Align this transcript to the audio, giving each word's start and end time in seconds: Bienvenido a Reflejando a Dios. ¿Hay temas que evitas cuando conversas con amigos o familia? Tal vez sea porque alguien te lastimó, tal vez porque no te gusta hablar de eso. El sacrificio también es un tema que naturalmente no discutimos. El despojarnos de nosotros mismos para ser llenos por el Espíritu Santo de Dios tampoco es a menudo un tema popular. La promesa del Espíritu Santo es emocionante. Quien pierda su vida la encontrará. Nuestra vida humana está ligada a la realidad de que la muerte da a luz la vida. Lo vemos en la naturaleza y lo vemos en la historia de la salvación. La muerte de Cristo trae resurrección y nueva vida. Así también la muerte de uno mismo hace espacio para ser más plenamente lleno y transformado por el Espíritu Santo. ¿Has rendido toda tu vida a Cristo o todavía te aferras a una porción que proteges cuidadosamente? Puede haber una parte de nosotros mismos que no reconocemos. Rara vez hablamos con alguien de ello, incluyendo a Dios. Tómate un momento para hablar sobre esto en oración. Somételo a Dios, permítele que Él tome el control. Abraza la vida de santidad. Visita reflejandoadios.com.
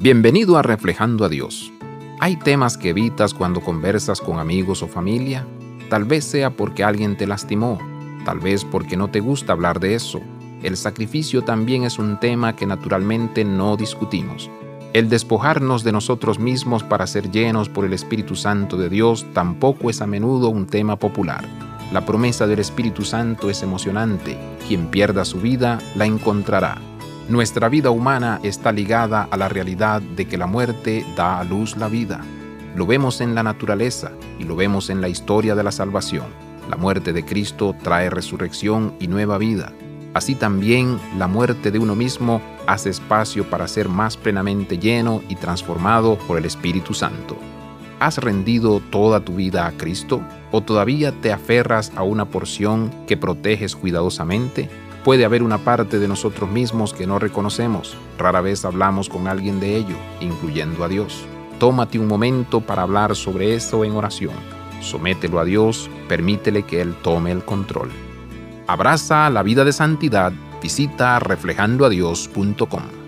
Bienvenido 0.00 0.56
a 0.56 0.62
Reflejando 0.62 1.24
a 1.24 1.28
Dios. 1.28 1.72
¿Hay 2.20 2.36
temas 2.36 2.78
que 2.78 2.90
evitas 2.90 3.34
cuando 3.34 3.60
conversas 3.60 4.20
con 4.20 4.38
amigos 4.38 4.80
o 4.84 4.86
familia? 4.86 5.44
Tal 5.90 6.04
vez 6.04 6.24
sea 6.24 6.50
porque 6.50 6.84
alguien 6.84 7.16
te 7.16 7.26
lastimó, 7.26 7.80
tal 8.24 8.38
vez 8.38 8.64
porque 8.64 8.96
no 8.96 9.08
te 9.10 9.18
gusta 9.18 9.54
hablar 9.54 9.80
de 9.80 9.96
eso. 9.96 10.20
El 10.62 10.76
sacrificio 10.76 11.42
también 11.42 11.82
es 11.82 11.98
un 11.98 12.20
tema 12.20 12.54
que 12.54 12.64
naturalmente 12.64 13.44
no 13.44 13.76
discutimos. 13.76 14.48
El 14.92 15.08
despojarnos 15.08 15.82
de 15.82 15.90
nosotros 15.90 16.38
mismos 16.38 16.84
para 16.84 17.08
ser 17.08 17.32
llenos 17.32 17.68
por 17.68 17.84
el 17.84 17.92
Espíritu 17.92 18.36
Santo 18.36 18.76
de 18.76 18.90
Dios 18.90 19.26
tampoco 19.32 19.90
es 19.90 20.00
a 20.00 20.06
menudo 20.06 20.48
un 20.48 20.68
tema 20.68 20.94
popular. 20.94 21.44
La 21.92 22.06
promesa 22.06 22.46
del 22.46 22.60
Espíritu 22.60 23.04
Santo 23.04 23.50
es 23.50 23.64
emocionante. 23.64 24.38
Quien 24.68 24.92
pierda 24.92 25.24
su 25.24 25.40
vida 25.40 25.80
la 25.96 26.06
encontrará. 26.06 26.87
Nuestra 27.28 27.68
vida 27.68 27.90
humana 27.90 28.40
está 28.42 28.72
ligada 28.72 29.28
a 29.30 29.36
la 29.36 29.50
realidad 29.50 30.00
de 30.00 30.26
que 30.26 30.38
la 30.38 30.46
muerte 30.46 31.04
da 31.14 31.38
a 31.38 31.44
luz 31.44 31.76
la 31.76 31.88
vida. 31.88 32.22
Lo 32.74 32.86
vemos 32.86 33.20
en 33.20 33.34
la 33.34 33.42
naturaleza 33.42 34.12
y 34.38 34.44
lo 34.44 34.56
vemos 34.56 34.88
en 34.88 35.02
la 35.02 35.10
historia 35.10 35.54
de 35.54 35.62
la 35.62 35.70
salvación. 35.70 36.24
La 36.70 36.78
muerte 36.78 37.12
de 37.12 37.26
Cristo 37.26 37.76
trae 37.82 38.08
resurrección 38.08 38.94
y 38.98 39.08
nueva 39.08 39.36
vida. 39.36 39.74
Así 40.14 40.36
también 40.36 40.98
la 41.18 41.26
muerte 41.26 41.70
de 41.70 41.78
uno 41.78 41.94
mismo 41.94 42.40
hace 42.66 42.88
espacio 42.88 43.44
para 43.50 43.68
ser 43.68 43.90
más 43.90 44.16
plenamente 44.16 44.78
lleno 44.78 45.20
y 45.28 45.36
transformado 45.36 46.16
por 46.26 46.38
el 46.38 46.46
Espíritu 46.46 46.94
Santo. 46.94 47.36
¿Has 48.00 48.16
rendido 48.16 48.80
toda 48.90 49.20
tu 49.20 49.34
vida 49.34 49.66
a 49.66 49.72
Cristo 49.72 50.22
o 50.50 50.62
todavía 50.62 51.12
te 51.12 51.30
aferras 51.30 51.92
a 51.94 52.04
una 52.04 52.24
porción 52.24 52.90
que 53.06 53.18
proteges 53.18 53.76
cuidadosamente? 53.76 54.70
Puede 55.04 55.24
haber 55.24 55.42
una 55.42 55.58
parte 55.58 55.98
de 55.98 56.08
nosotros 56.08 56.50
mismos 56.50 56.92
que 56.92 57.06
no 57.06 57.18
reconocemos. 57.18 57.96
Rara 58.18 58.40
vez 58.40 58.64
hablamos 58.64 59.08
con 59.08 59.28
alguien 59.28 59.60
de 59.60 59.76
ello, 59.76 59.96
incluyendo 60.20 60.84
a 60.84 60.88
Dios. 60.88 61.24
Tómate 61.58 61.98
un 61.98 62.06
momento 62.06 62.60
para 62.60 62.82
hablar 62.82 63.16
sobre 63.16 63.54
esto 63.54 63.84
en 63.84 63.92
oración. 63.92 64.34
Somételo 64.80 65.40
a 65.40 65.44
Dios, 65.44 65.90
permítele 66.08 66.62
que 66.62 66.80
Él 66.80 66.94
tome 67.02 67.32
el 67.32 67.44
control. 67.44 67.90
Abraza 68.66 69.30
la 69.30 69.42
vida 69.42 69.64
de 69.64 69.72
santidad. 69.72 70.32
Visita 70.62 71.18
reflejandoadios.com. 71.18 73.07